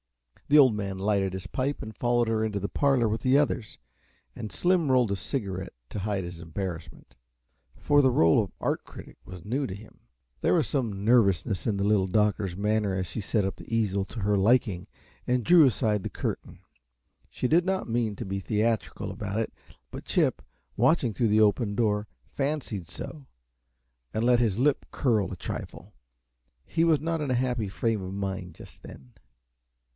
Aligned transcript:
The 0.47 0.57
Old 0.57 0.73
Man 0.73 0.97
lighted 0.97 1.31
his 1.31 1.47
pipe 1.47 1.81
and 1.81 1.95
followed 1.95 2.27
her 2.27 2.43
into 2.43 2.59
the 2.59 2.67
parlor 2.67 3.07
with 3.07 3.21
the 3.21 3.37
others, 3.37 3.77
and 4.35 4.51
Slim 4.51 4.91
rolled 4.91 5.11
a 5.11 5.15
cigarette 5.15 5.71
to 5.89 5.99
hide 5.99 6.23
his 6.25 6.39
embarrassment, 6.39 7.15
for 7.77 8.01
the 8.01 8.09
role 8.09 8.43
of 8.43 8.51
art 8.59 8.83
critic 8.83 9.15
was 9.23 9.45
new 9.45 9.65
to 9.65 9.75
him. 9.75 9.99
There 10.41 10.55
was 10.55 10.67
some 10.67 11.05
nervousness 11.05 11.67
in 11.67 11.77
the 11.77 11.85
Little 11.85 12.07
Doctor's 12.07 12.57
manner 12.57 12.95
as 12.95 13.07
she 13.07 13.21
set 13.21 13.55
the 13.55 13.73
easel 13.73 14.03
to 14.05 14.21
her 14.21 14.35
liking 14.35 14.87
and 15.25 15.45
drew 15.45 15.65
aside 15.65 16.03
the 16.03 16.09
curtain. 16.09 16.59
She 17.29 17.47
did 17.47 17.63
not 17.63 17.87
mean 17.87 18.15
to 18.17 18.25
be 18.25 18.41
theatrical 18.41 19.09
about 19.11 19.39
it, 19.39 19.53
but 19.89 20.03
Chip, 20.03 20.41
watching 20.75 21.13
through 21.13 21.29
the 21.29 21.41
open 21.41 21.75
door, 21.75 22.07
fancied 22.25 22.89
so, 22.89 23.27
and 24.13 24.25
let 24.25 24.39
his 24.39 24.59
lip 24.59 24.85
curl 24.91 25.31
a 25.31 25.37
trifle. 25.37 25.93
He 26.65 26.83
was 26.83 26.99
not 26.99 27.21
in 27.21 27.31
a 27.31 27.35
happy 27.35 27.69
frame 27.69 28.01
of 28.01 28.13
mind 28.13 28.55
just 28.55 28.83
then. 28.83 29.13